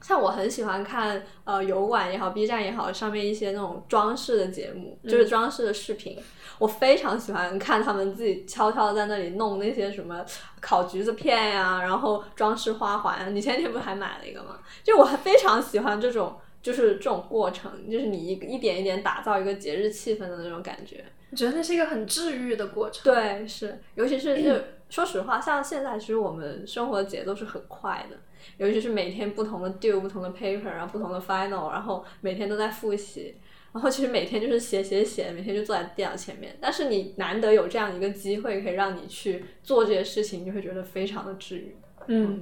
[0.00, 6.16] 像我很喜欢看呃油管也好，B 站也好，上面一些那种装饰的节目，就是装饰的视频，
[6.58, 10.24] 我非常喜欢看他们自己悄悄地在那里弄那些什么
[10.60, 13.34] 烤橘子片呀，然后装饰花环。
[13.34, 14.60] 你前天不是还买了一个吗？
[14.84, 21.04] 就我还非常喜欢这种，就是这种过程，就是你一一点一点打造一个节日气氛的那种感觉。
[21.30, 23.02] 我觉得那是一个很治愈的过程。
[23.04, 24.54] 对，是，尤其是就
[24.88, 28.16] 说实话，像现在其实我们生活的节奏是很快的，
[28.56, 33.36] 尤其是每天不同的 due、不同的 paper，然后不同的 final，然后每天都在复习，
[33.72, 36.56] 然后其实每天就是写写写，每天就坐在电脑前面。
[36.60, 41.76] 但是你难得有这样一个机会，可以让你去做这些事情，你就会觉得非常的治愈。
[42.10, 42.40] 嗯，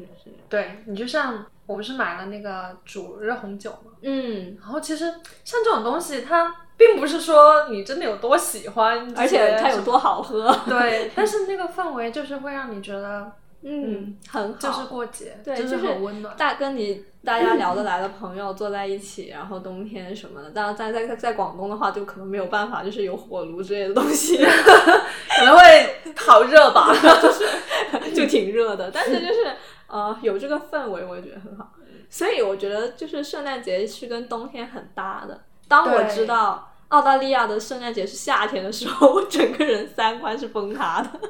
[0.48, 5.06] 对你就像我不是买了那个煮热红酒嘛，嗯，然后其实
[5.42, 13.32] 像这种东西，它并不是说你真的有多喜欢，而且它有多好喝，对， 但是那个氛围就是会让你觉得
[13.68, 16.36] 嗯，很好，就是过节，对就是是很温暖。
[16.36, 28.88] 大跟你大家聊得来的朋友坐在一起，然后冬天什么的，当然在在在在广东的话，就可能没有办法，就是有火炉之类的东西， 可能会好热吧，就 是就挺热的。
[28.92, 29.52] 但是就是
[29.88, 31.72] 呃有这个氛围，我也觉得很好。
[32.08, 35.40] 所以我觉得就是圣诞节是跟冬天很搭的。
[35.66, 41.10] 当我知道澳大利亚的圣诞节是夏天的时候，我整个人三观是崩塌的。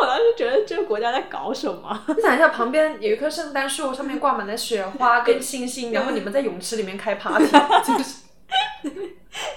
[0.00, 2.04] 我当时觉得这个国家在搞什么？
[2.16, 7.46] 你想一下，旁边有一棵圣诞树，上面挂满了雪花跟星星，然后你们在泳池里面开 party，
[7.84, 8.20] 就是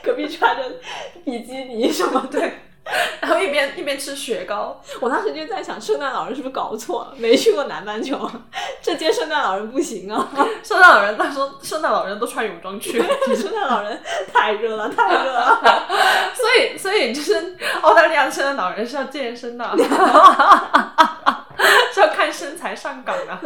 [0.03, 0.63] 隔壁穿着
[1.23, 2.39] 比基尼什么的。
[2.39, 2.53] 对，
[3.21, 7.13] 然后一边一边吃雪糕，我当时就在想，圣诞老人是不是搞错了？
[7.17, 8.29] 没去过南半球，
[8.81, 10.29] 这届圣诞老人不行啊！
[10.63, 13.01] 圣诞老人那时候圣诞老人都穿泳装去，
[13.35, 13.99] 圣诞老人
[14.31, 15.61] 太热了，太热了。
[16.35, 19.65] 所以所以就是澳大利亚的圣诞老人是要健身的，
[21.93, 23.39] 是要看身材上岗的。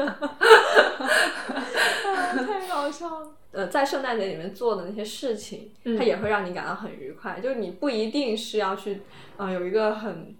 [2.45, 3.27] 太搞笑了。
[3.57, 7.39] 呃，在圣诞节里面做的那些事情，嗯它也会让你感到很愉快。
[7.41, 9.01] 就是你不一定是要去，
[9.35, 10.35] 呃，有一个很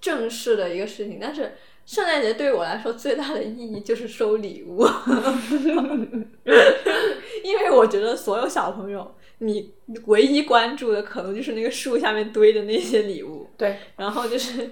[0.00, 1.52] 正式的一个事情，但是
[1.84, 4.86] 圣诞节对于我来说最大的意义就是收礼物，
[7.44, 9.74] 因为我觉得所有小朋友，你
[10.06, 13.50] 唯一关注的可能就是那个树下面堆的那些礼物。
[13.58, 14.62] 对，然后就是，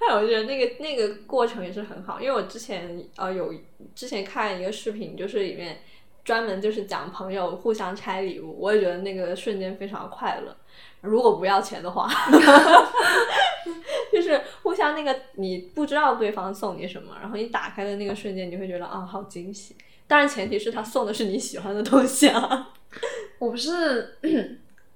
[0.00, 3.54] 哎，我觉得那个那个过程也是很好，因为我之前呃有
[3.94, 5.78] 之前看一个视频，就是里面
[6.26, 10.56] 专门就是讲朋友互相拆礼物，我也觉得那个瞬间非常快乐。
[11.00, 12.10] 如果不要钱的话，
[14.12, 19.76] 就是互相那个你不知道对方送你什么，然后你打开的那个瞬间，你会觉得啊好惊喜。
[20.08, 22.70] 当然前提是他送的是你喜欢的东西啊。
[23.38, 24.18] 我不是，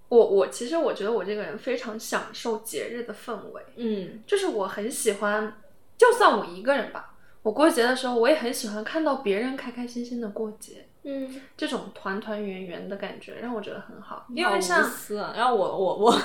[0.08, 5.60] 我我其实我觉得我这个人非常享受节日的氛围，嗯就是我很喜欢，
[5.96, 14.26] 就算我一个人吧，我过节的时候我也很喜欢看到别人开开心心的过节，嗯，这种团团圆圆的感觉让我觉得很好。
[14.34, 14.88] 因为 像。
[15.34, 16.18] 然后我我我，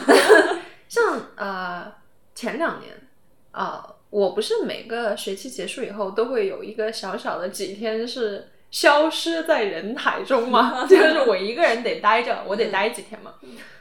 [0.88, 1.94] 像呃
[2.34, 2.94] 前两年
[3.52, 13.36] 啊、我不是每个学期结束以后都会有一个小小的几天是消失在人海中嘛， 就是我一个人得待着，我得待几天嘛，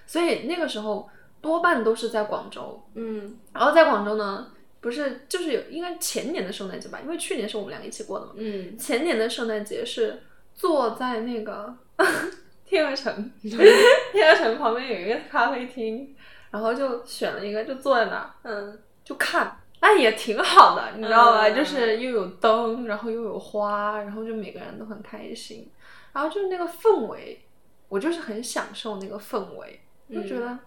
[0.07, 3.37] 所以那个时候多半都是在广州，嗯。
[3.53, 8.79] 然后在广州呢，不是就是有应该前年的圣诞节吧，因为去年是我们两个一起过的嘛，嗯。
[8.79, 10.23] 前年的圣诞节是
[10.55, 11.75] 坐在那个
[12.65, 16.15] 天鹅城， 天鹅城旁边有一个咖啡厅，
[16.51, 21.49] 然后就选了一个，就坐在那儿嗯就看，哎，也挺好的，你知道吧？
[21.49, 25.71] 嗯就是又有灯，然后又有花，然后就每个人都很开心，
[26.13, 27.41] 然后就是那个氛围，
[27.89, 29.81] 我就是很享受那个氛围，
[30.13, 30.59] 就觉得。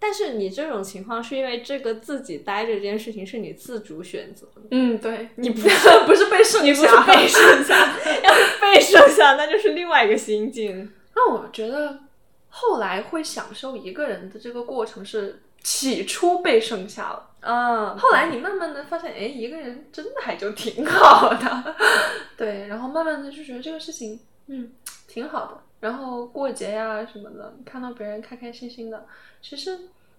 [0.00, 7.74] 但是你这种情况是因为这个自己待着这件事情是你自主选择的，嗯，对，你不是不是被剩你不是下，被剩下，
[8.22, 10.92] 要是被剩下，那就是另外一个心境。
[11.14, 11.98] 那我觉得
[12.48, 21.74] 后来会享受一个人的这个过程是起初被剩下了，嗯，后来你慢慢的发现，哎，一个人真的还就挺好的，
[22.38, 24.70] 对，然后慢慢的就觉得这个事情，嗯，
[25.08, 25.58] 挺好的。
[25.80, 29.06] 然后过节呀什么的，看到别人开开心心的，
[29.42, 29.76] 其实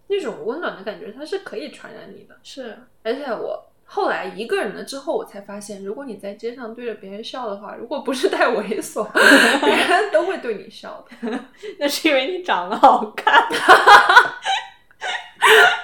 [0.07, 2.35] 那种温暖的感觉它是可以传染你的。
[2.43, 9.05] 是，而且我后来一个人了之后，我才发现，如果你在街上对着别人笑的话，如果不是太猥琐，
[9.65, 11.39] 别人都会对你笑的。
[11.77, 13.43] 那是因为你长得好看。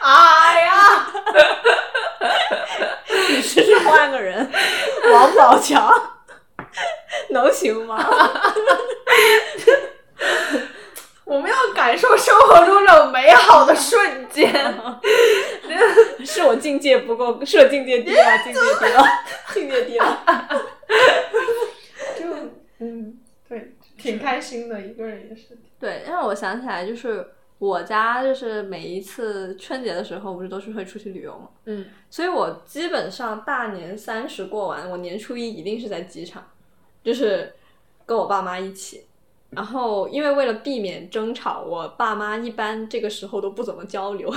[0.01, 1.07] 哎呀，
[3.29, 4.49] 你试试换个人，
[5.11, 5.91] 王宝强，
[7.31, 7.97] 能行吗？
[11.25, 14.53] 我们要感受生活中这种美好的瞬间。
[16.23, 19.03] 是我境界不够，是我境界低了，境界低了，
[19.53, 20.23] 境界低了。
[22.17, 22.25] 就
[22.79, 23.17] 嗯，
[23.49, 25.57] 对，挺开心的，一个人也是。
[25.79, 36.47] 对，让我想起来，就是我家就是每一次春节的时候，不是都是会出去旅游嘛，嗯，所以我基本上大年三十过完，我年初一一定是在机场，
[37.05, 37.53] 就是
[38.05, 39.05] 跟我爸妈一起。
[39.51, 44.29] 然后，因为为了避免争吵，我爸妈一般这个时候都不怎么交流。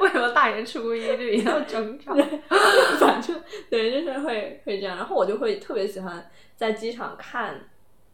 [0.00, 2.12] 为什么大年初一就一定要争吵？
[2.98, 4.96] 反正对，就是会会这样。
[4.96, 7.68] 然后我就会特别喜欢在机场看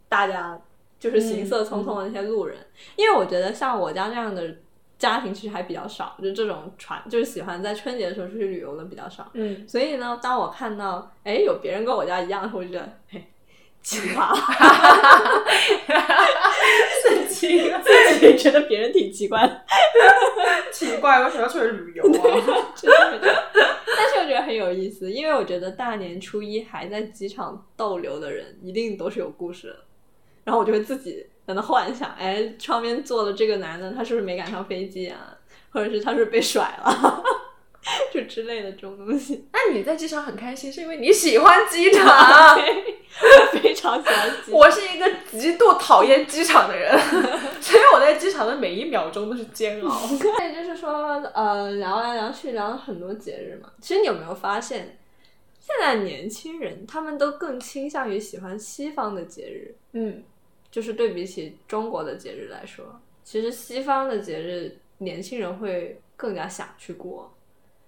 [0.06, 0.60] 大家
[0.98, 2.58] 就是行色匆匆的那些路人，
[2.96, 4.56] 因为我觉得像我家这样的
[5.02, 9.28] 家庭其实还比较少，就这种传就是喜欢在春节的时候出去旅游的比较少。
[9.32, 13.26] 嗯，所以呢，当我看到哎有别人跟我家一样我就觉得嘿
[13.82, 14.32] 奇葩，
[17.02, 17.82] 神奇啊！
[17.82, 19.60] 自己觉得别人挺奇怪的。
[20.70, 22.12] 奇怪，为什么要出去旅游啊？
[23.96, 29.76] 但是我觉得很有意思，因为我觉得大年初一还在机场逗留的人，一定都是有故事的。
[30.44, 35.36] 然后我就会自己在那幻想，哎，窗边坐的这个男的，他是不是没赶上飞机啊？
[35.70, 37.22] 或者是他是不是被甩了？
[38.12, 39.48] 就之类的这种东西。
[39.52, 42.58] 那你在机场很开心，是因为你喜欢机场。
[43.52, 44.54] 非常喜欢机场。
[44.54, 46.96] 我是一个极度讨厌机场的人，
[47.60, 50.00] 所以我在机场的每一秒钟都是煎熬。
[50.38, 53.70] 对，就是说，呃，聊来聊去聊了很多节日嘛。
[53.80, 54.98] 其实你有没有发现，
[55.60, 60.22] 现在年轻人他们都更倾向于喜欢西方的节日，嗯，
[60.72, 67.32] 就是对比起中国的节日来说，其实西方的节日年轻人会更加想去过。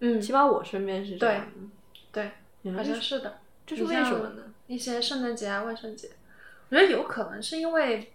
[0.01, 1.53] 嗯起码我身边是这样的。
[2.13, 3.39] 对，好像是的。
[3.67, 4.53] 这是为什么呢？
[4.67, 6.11] 一些圣诞节啊、万圣节，
[6.69, 8.13] 我觉得有可能是因为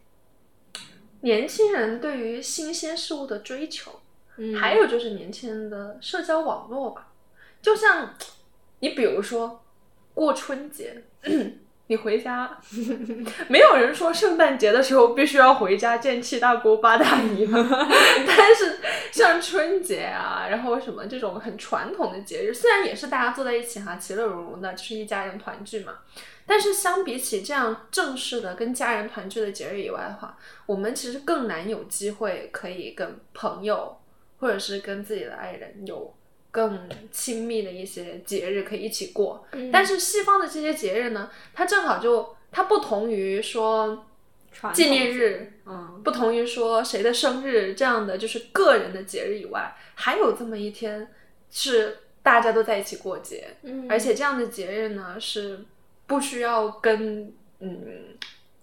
[1.21, 3.99] 年轻人对于新鲜事物的追求，
[4.37, 7.11] 嗯还有就是年轻人的社交网络吧。
[7.61, 8.13] 就像
[8.79, 9.63] 你比如说
[10.13, 11.03] 过春节，
[11.89, 12.55] 你回家，
[13.47, 17.67] 没有人说圣诞节的时候必须要回家见七大姑八大姨嘛。
[18.27, 18.79] 但是
[19.11, 25.93] 像春节啊，然后什么这种很传统的节日，虽然也是大家坐在一起哈，其乐融融的，就是一家人团聚嘛。
[26.45, 33.97] 但是相比起这样正式的跟家人团聚的节日以外的话，我们其实更难有机会可以跟朋友
[34.37, 36.13] 或者是跟自己的爱人有
[36.59, 39.47] 更亲密的一些节日可以一起过。
[39.71, 44.05] 但是西方的这些节日呢，它正好就它不同于说
[44.73, 51.07] 纪念日，嗯不同于说谁的生日这样的就是个人的节日以外，还有这么一天
[51.49, 55.63] 是大家都在一起过节，嗯而且这样的节日呢是
[56.07, 58.17] 不需要跟嗯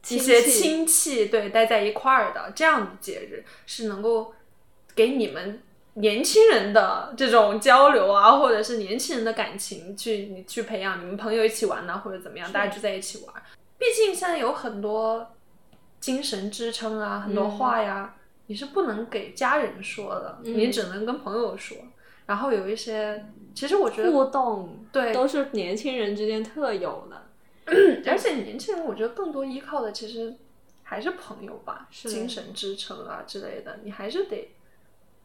[0.09, 4.35] 一些亲戚对待在一块儿的，这样的节日是能够
[4.95, 5.63] 给你们
[5.97, 13.35] 年轻人的这种交流啊，或者是年轻人的感情去你去培养，你们朋友一起玩呐、或者怎么样，大家聚在一起玩。
[13.79, 15.35] 毕竟现在有很多
[16.01, 18.15] 精神支撑啊，很多嗯话呀，
[18.47, 21.77] 你是不能给家人说的，嗯你只能跟朋友说。
[22.27, 27.23] 然后有一些，其实我觉得互动对都是年轻人之间特有的。
[28.07, 30.35] 而且年轻人，我觉得更多依靠的其实
[30.83, 34.49] 还是朋友吧，是精神支撑啊之类的，你还是得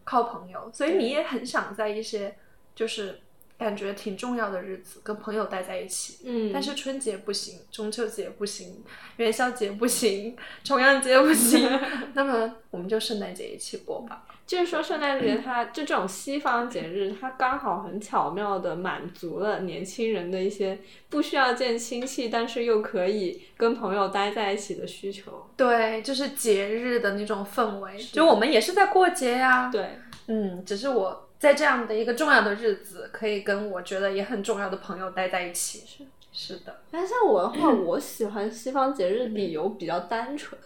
[0.04, 0.70] 靠朋友。
[0.74, 2.36] 所以你也很想在一些
[2.76, 3.20] 就是
[3.58, 6.20] 感觉挺重要的日子跟朋友待在一起。
[6.26, 8.84] 嗯但是春节不行，中秋节不行，
[9.18, 11.70] 元宵节不行，重阳节不行，
[12.14, 14.26] 那么我们就圣诞节一起过吧。
[14.52, 25.48] 就是说，圣诞节它就这种西方节日，它刚好很巧妙的满足了年轻人的一些不需要见亲戚，但是又可以跟朋友待在一起的需求。
[25.56, 35.84] 对，就是节日的那种氛围，就我们也是在过节呀、对，嗯，只是我在这样的一个重要的日子，可以跟我觉得也很重要的朋友待在一起。
[35.88, 40.60] 是是的，但像我的话，我喜欢西方节日理由比较单纯，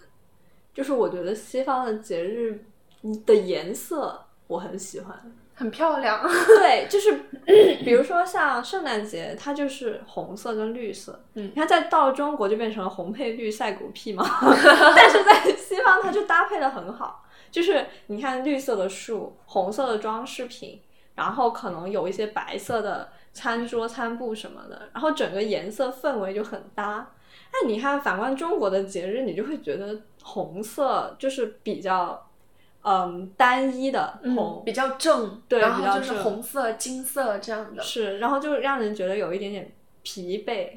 [0.73, 2.65] 就是我觉得西方的节日
[3.25, 5.19] 的颜色我很喜欢。
[5.57, 6.21] 很漂亮。
[6.59, 7.13] 对，就是
[7.85, 11.23] 比如说像圣诞节，它就是红色跟绿色。
[11.35, 14.25] 嗯你看，在到中国就变成了红配绿赛狗屁嘛，
[14.95, 17.23] 但是在西方它就搭配的很好。
[17.49, 20.81] 就是你看绿色的树，红色的装饰品，
[21.15, 27.13] 然后可能有一些白色的餐桌、餐布什么的，然后整个颜色氛围就很搭。
[27.53, 32.29] 那你看，反观中国的节日，你就会觉得红色就是比较
[32.85, 37.81] 嗯单一的红，比较正，对然后就是红色、金色这样的。
[37.81, 40.69] 是，然后就让人觉得有一点点疲惫，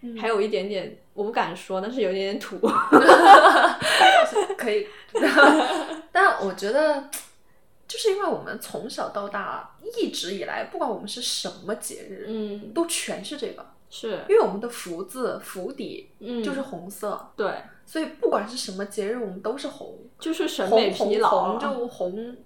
[0.00, 0.16] 嗯。
[0.18, 2.58] 还有一点点我不敢说，但是有一点点土。
[4.56, 4.86] 可以，
[6.12, 7.08] 但我觉得，
[7.88, 17.52] 就是因为我们从小到大一直以来，不管我们是什么节日，嗯，都全是这个，是，因为我们的福字福底嗯，就是红色，对，
[17.90, 19.98] 所以不管是什么节日，我们都是红。
[20.20, 22.36] 就是审美疲劳红就红，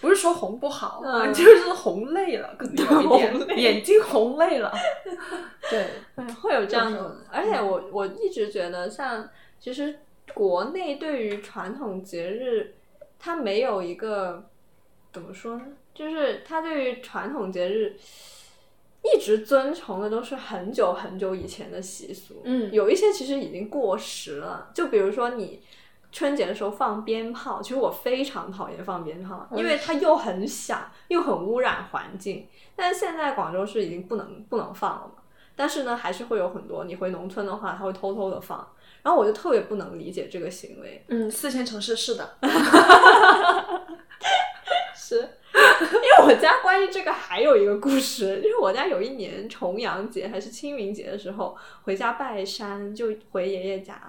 [0.00, 4.72] 不是说红不好，嗯就是红累了，可能 有点累眼睛红累了。
[5.68, 7.26] 对，哎会有这样有时候子。
[7.30, 9.28] 而且我我一直觉得，像
[9.60, 9.98] 其实
[10.32, 12.74] 国内对于传统节日，
[13.18, 14.48] 它没有一个
[15.12, 15.62] 怎么说呢？
[15.92, 17.98] 就是它对于传统节日。
[19.02, 24.70] 一直遵从的都是很久很久以前的习俗，嗯有一些其实已经过时了。
[24.74, 25.62] 就比如说你
[26.10, 32.48] 春节的时候放鞭炮，其实我非常讨厌放鞭炮，因为它又很响，又很污染环境。
[32.74, 35.22] 但是现在广州市已经不能不能放了嘛，
[35.54, 38.68] 但是呢，还是会有很多你回农村的话，他会偷偷的放。
[39.02, 42.36] 然后我就特别不能理解这个行为，嗯，四线城市是的，
[44.94, 45.37] 是
[45.82, 54.00] 因为我家关于这个还有一个故事，因为我家有一年重阳节还是清明节的时候回家拜山，就回爷爷家，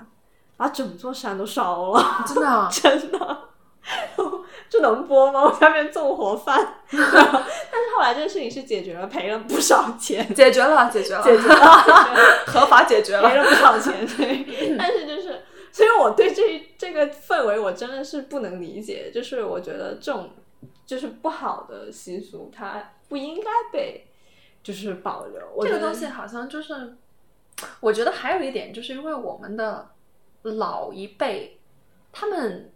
[0.57, 2.23] 把整座山都烧了。
[2.27, 3.37] 真的啊、 真的。
[4.69, 5.41] 这能播吗？
[5.45, 6.75] 我下面纵火犯。
[6.91, 7.17] 但是
[7.95, 13.27] 后来这个事情是解决了，赔了不少钱，解决了，解决了，解决了，解决了合法解决了。
[13.27, 14.05] 赔了不少钱。
[14.05, 19.09] 对，但是就是，所以我对这这个氛围我真的是不能理解。
[19.11, 20.29] 就是我觉得这种
[20.85, 24.07] 就是不好的习俗，它不应该被
[24.61, 25.41] 就是保留。
[25.55, 26.95] 我这个东西好像就是，
[27.79, 29.91] 我觉得还有一点，就是因为我们的
[30.43, 31.59] 老一辈，
[32.11, 32.71] 他们，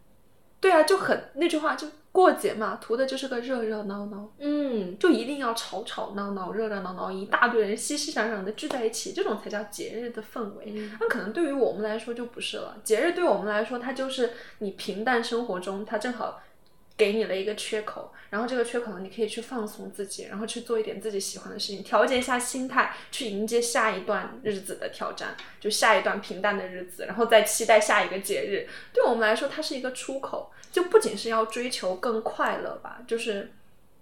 [0.59, 10.65] 对啊，就很那句话，就过节嘛，图的就是个热热闹闹，嗯，就一定要吵吵闹闹、热热闹闹，一大堆人熙熙攘攘的聚在一起，这种才叫节日的氛围。
[10.67, 16.41] 嗯那可能对于我们来说就不是了，节日对我们来说，它就是你平淡生活中，它正好
[16.95, 28.69] 给你了一个缺口，然后这个缺口呢，你可以去放松自己，然后去做一点自己喜欢的事情，调节一下心态，去迎接下一段日子的挑战，就下一段平淡的日子，然后再期待下一个节日。
[28.93, 33.51] 对我们来说，它是一个出口，就不仅是要追求更快乐吧，就是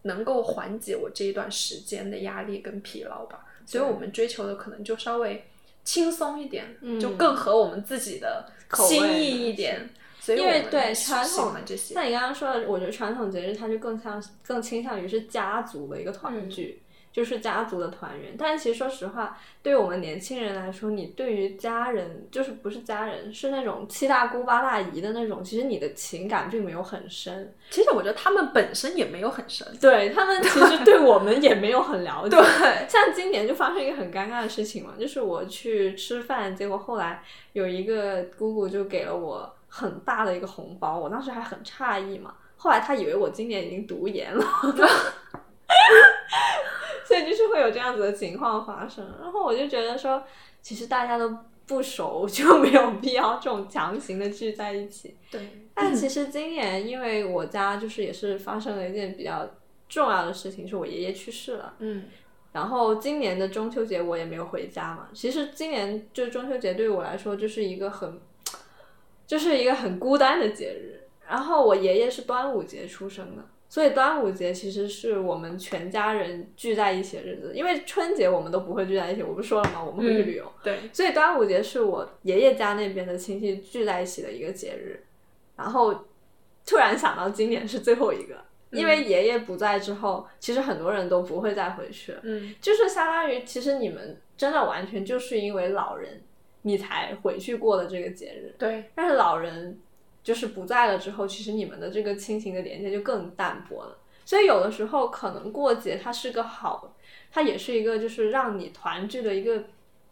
[0.01, 3.45] 能够缓解我这一段时间的压力跟疲劳吧。
[3.65, 5.45] 所以我们追求的可能就稍微
[5.85, 9.89] 轻松一点，就更合我们自己的心意一点。
[10.23, 18.35] 所以因为对传统欢这些，像你刚刚说的，我觉得传统节日它就更像更倾向于是家族的一个嗯团聚，就是家族的团圆。
[18.37, 29.67] 但是其实说实话，对于我们年轻人来说，你对于家人就是不是家人，是那种七大姑八大姨的那种，其实你的情感并没有很深，其实我觉得他们本身也没有很深。
[29.81, 32.37] 对他们其实对我们也没有很了解。
[32.37, 42.35] 对，像今年就发生一个很尴尬的事情嘛，就是我去吃饭，结果后来有一个姑姑就给了我很大的一个红包，我当时还很诧异嘛。
[42.57, 44.43] 后来他以为我今年已经读研了，
[47.07, 49.15] 所以就是会有这样子的情况发生。
[49.21, 50.21] 然后我就觉得说，
[50.61, 55.15] 其实大家都不熟，就没有必要这种强行的聚在一起。
[55.31, 55.39] 对，
[55.73, 59.47] 但其实今年因为我家就是也是发生了一件比较
[59.87, 61.75] 重要的事情，是我爷爷去世了。
[61.79, 62.03] 嗯
[62.51, 65.07] 然后今年的中秋节我也没有回家嘛。
[65.13, 68.19] 其实今年就中秋节对于我来说就是一个很，
[69.31, 71.07] 就是一个很孤单的节日。
[71.25, 77.53] 然后我爷爷是端午节出生的，所以端午节其实是我们全家人聚在一起的日子。
[77.55, 79.81] 因为春节我们都不会聚在一起，我不说了吗？
[79.81, 80.51] 我们会去旅游。
[80.61, 85.01] 对，所以端午节是我爷爷家那边的亲戚聚在一起的一个节日，
[85.55, 85.95] 然后
[86.65, 88.35] 突然想到今年是最后一个，
[88.71, 96.21] 因为爷爷不在之后，其实很多人都不会再回去了，嗯就是相当于其实你们真的完全就是因为老人
[96.63, 99.79] 你才回去过的这个节日，对，但是老人
[100.23, 103.97] 就是不在了之后，其实你们的这个亲情的连接就更淡薄了。
[104.23, 106.95] 所以有的时候可能过节它是个好，
[107.31, 109.63] 它也是一个就是让你团聚的一个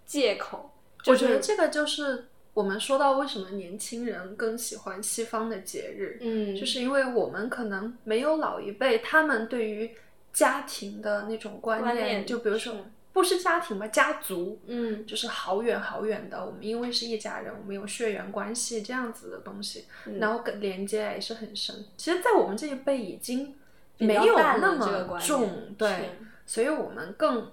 [0.06, 0.72] 借口。
[1.04, 9.92] 就我觉得这个就是我们说到为什么年轻人更喜欢西方的节日，嗯，就是因为我们可能没有老一辈他们对于
[10.34, 12.80] 家庭的那种观观念就比如说是
[13.20, 21.84] 不是家庭吧，家族，嗯就是好远好远的，我们因为是一家人，我们有血缘关系这样子的东西，嗯然后跟连接也是很深。
[21.98, 23.54] 其实，在我们这一辈已经
[23.98, 27.52] 没有那么重，对，所以我们更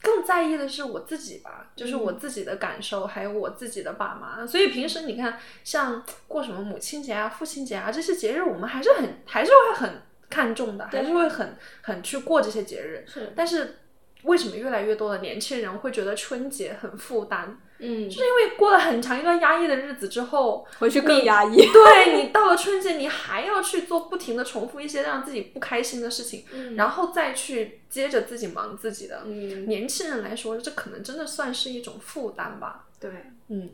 [0.00, 4.46] 更在意的是我自己吧，就是我嗯自己的感受，还有我自己的爸妈。
[4.46, 13.04] 所以平时你看，像过什么母亲节啊、父亲节啊这些节日，我们还是很还是会很看重的，还是会很很去过这些节日。
[13.06, 13.80] 是，但是
[14.22, 17.58] 为什么越来越多的年轻人会觉得春节很负担？
[17.78, 21.56] 嗯，就是因为过了很长一段压抑的日子之后，回去更压抑。
[21.70, 29.24] 对你到了春节，你还要去做不停的重复一些让自己不开心的事情，嗯然后再去接着自己忙自己的。
[29.26, 32.86] 嗯，年轻人来说，这可能真的算是一种负担吧。
[32.98, 33.10] 对，
[33.48, 33.68] 嗯，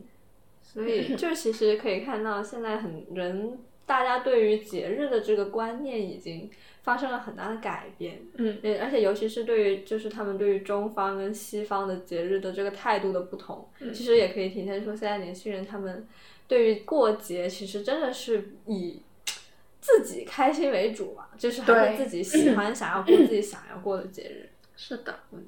[0.63, 3.57] 所以就其实可以看到，现在很人
[3.87, 6.51] 大家对于节日的这个观念已经
[6.83, 8.21] 发生了很大的改变。
[8.35, 16.07] 嗯，对，而且尤其是对于就是他们对于中方跟西方的节日的这个态度的不同，嗯其实也可以体现出现在年轻人他们
[16.47, 19.03] 对于过节其实真的是以
[19.81, 24.49] 自己开心为主吧，就是还对是自己喜欢想要过自己想要过的节日。
[24.77, 25.45] 是的，嗯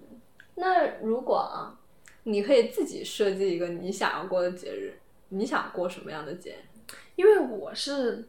[0.57, 1.79] 那如果啊，
[2.25, 4.95] 你可以自己设计一个你想要过的节日，
[5.31, 6.74] 你想过什么样的节日？
[7.17, 8.29] 因为我是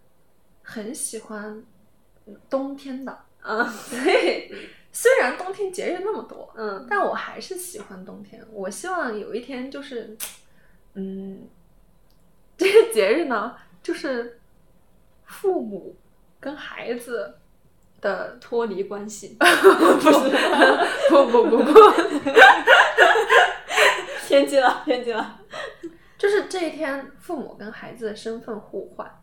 [0.64, 1.64] 很喜欢
[2.50, 4.52] 冬天的，嗯所以
[4.92, 8.44] 虽然冬天节日那么多，嗯但我还是喜欢冬天。
[8.52, 10.16] 我希望有一天就是，
[10.94, 11.48] 嗯，
[12.58, 14.40] 这个节日呢，就是
[15.26, 15.96] 父母
[16.40, 17.36] 跟孩子
[18.00, 19.36] 的脱离关系，
[21.10, 21.74] 不不不不不，
[24.28, 25.40] 偏激了，偏激了
[26.18, 29.22] 就是这一天父母跟孩子的身份互换。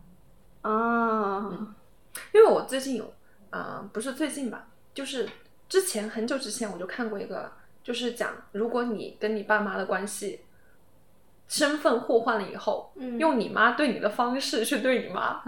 [0.61, 1.75] 啊！
[2.31, 3.13] 因为我最近有，
[3.49, 5.27] 呃，不是最近吧，就是
[5.67, 7.51] 之前很久之前我就看过一个，
[7.83, 10.41] 就是讲如果你跟你爸妈的关系
[11.49, 15.41] 身份互换了以后，嗯用你妈对你的方式去对你妈，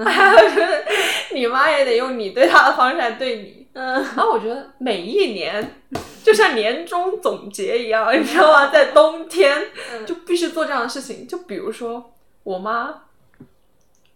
[1.33, 3.67] 你妈也得用你对她的方式来对你。
[3.71, 5.81] 嗯然后我觉得每一年
[6.25, 8.67] 就像年终总结一样，你知道吗？
[8.73, 9.55] 在冬天
[9.93, 11.27] 嗯就必须做这样的事情。
[11.27, 13.03] 就比如说我妈，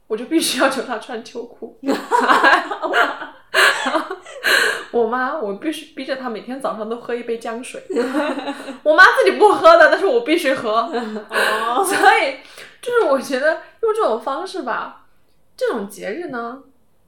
[0.07, 1.77] 我就必须要求她穿秋裤。
[4.91, 7.79] 我妈，我必须逼着她每天早上都喝一杯姜水。
[8.81, 10.71] 我妈自己不喝的，但是我必须喝。
[10.71, 12.37] 哦，所以，
[12.81, 15.05] 就是我觉得用这种方式吧，
[15.55, 16.63] 这种节日呢，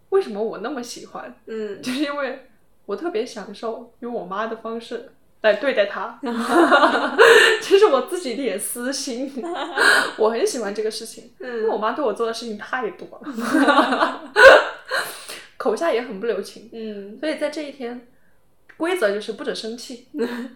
[0.10, 1.36] 为什么我那么喜欢？
[1.48, 2.51] 嗯就是因为
[2.86, 5.12] 我特别享受用我妈的方式
[5.42, 6.20] 来对待他，
[7.62, 9.32] 这是我自己的一点私心，
[10.18, 14.32] 我很喜欢这个事情，因为我嗯妈对我做的事情太多了，
[15.58, 18.08] 口下也很不留情，嗯，所以在这一天，
[18.78, 20.10] 规则就是不准生气，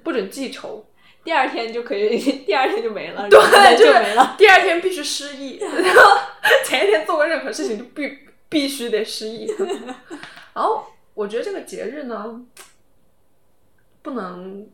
[0.04, 0.86] 不准记仇，
[1.24, 4.36] 第二天就可以，第二天就没了，对就是没了。
[4.38, 6.18] 第二天必须失忆，然后
[6.64, 8.18] 前一天做过任何事情就必
[8.50, 9.52] 必须得失忆。
[10.54, 10.86] 然后
[11.16, 12.40] 我觉得这个节日呢，
[14.04, 14.68] 不能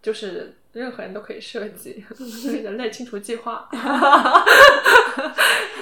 [0.00, 2.04] 就是任何人都可以设计
[2.62, 3.68] 人类清除计划。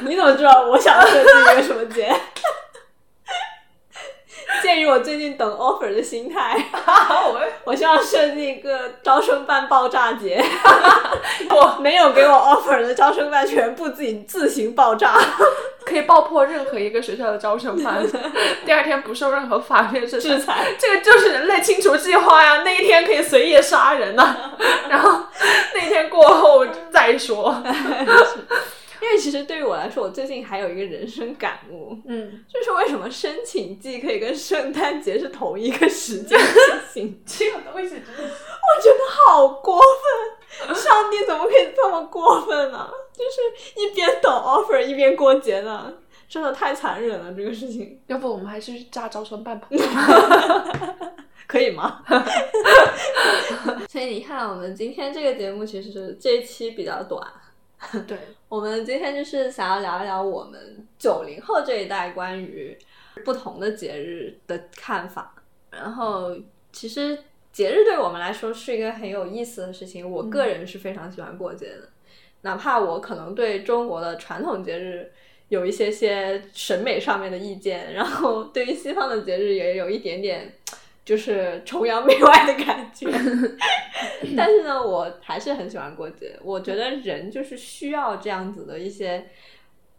[0.02, 2.14] 你怎么知道我想设计一个什么节？
[4.62, 10.42] 鉴于我最近等 offer 的心态，我我希望设计一个招生办爆炸节。
[11.50, 15.18] 我没有给我 offer 的招生办全部自己自行爆炸。
[15.86, 18.04] 可以爆破任何一个学校的招生办，
[18.66, 22.62] 第二天不受任何法律制制裁这个就是人类清除计划呀！
[22.66, 24.36] 那一天可以随意杀人呐、
[24.90, 25.26] 然后
[25.74, 27.62] 那天过后再说。
[29.00, 36.38] 因为其实对于我来说，我最近还有一个人生感悟，嗯，就是为什么申请季可以跟圣诞节是同一个时间
[36.92, 37.22] 进行？
[37.26, 38.22] 这个东西真的。
[38.22, 45.92] 我觉得好过分，上帝怎么可以这么过分呢、就是一边等 offer 一边过节呢，
[46.28, 49.68] 真的太残忍了，这个事情要不我们还是去炸招生办吧？
[51.46, 52.02] 可以吗？
[53.88, 57.24] 所以你看，我们今天这个节目其实这一期比较短，
[58.06, 58.18] 对，
[58.48, 62.76] 我们今天就是想要聊一聊我们九零后这一代关于
[63.24, 65.34] 不同的节日的看法。
[65.70, 66.36] 然后，
[66.72, 67.18] 其实
[67.52, 70.08] 节日对我们来说是一个很有意思的事情。
[70.08, 71.88] 我个人是非常喜欢过节的，
[72.42, 75.12] 哪怕我可能对中国的传统节日
[75.48, 80.54] 有一些些审美上面的意见，然后对于西方的节日也有一点点。
[81.06, 83.06] 就是崇洋媚外的感觉，
[84.36, 86.36] 但是呢，我还是很喜欢过节。
[86.42, 89.28] 我觉得人就是需要这样子的一些，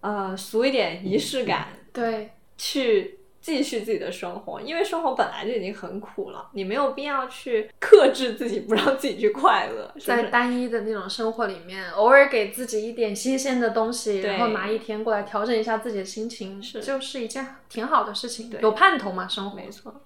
[0.01, 4.59] 呃，俗一点仪式感，对，去继续自己的生活。
[4.59, 9.89] 因为生活本来就已经很苦了，你没有必要去克制自己，不让自己去快乐。
[10.01, 18.49] 在单一的那种生活里面，偶尔给自己一点新鲜的东西，然后拿一天过来调整一下自己的心情，是就是一件挺好的事情。
[18.49, 19.55] 对有盼头嘛，生活。
[19.55, 20.01] 没错。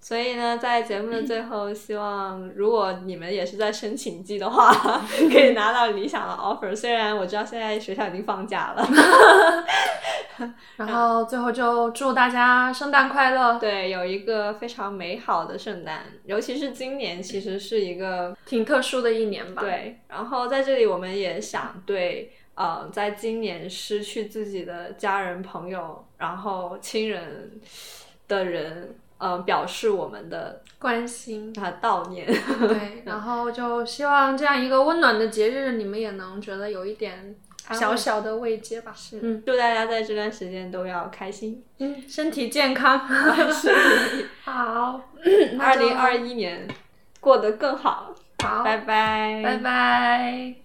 [0.00, 4.72] 所以呢，在节目的最后，希望如果你们也是在申请季的话，
[5.32, 6.74] 可以拿到理想的 offer。
[6.74, 8.86] 虽然我知道现在学校已经放假了，
[10.76, 20.00] 然后最后就祝大家圣诞快乐，对，有一个非常美好的圣诞，尤其是今年，其实是一个挺特殊的一年吧。，对。
[20.08, 27.60] 然后在这里，我们也想对呃，在今年失去自己的家人、朋友，然后亲人
[28.28, 31.50] 的人，呃，表示我们的关心。
[31.58, 32.26] 和悼念。
[32.26, 37.34] 对， 然后就希望这样一个温暖的节日，你们也能觉得有一点
[37.70, 38.92] 小小的慰藉吧。
[38.94, 41.64] 是，嗯祝大家在这段时间都要开心。
[41.78, 42.98] 嗯，身体健康。
[44.44, 45.00] 好，
[45.58, 46.68] 二零二一年
[47.20, 48.14] 过得更好，
[48.44, 50.63] 好，拜拜，拜拜。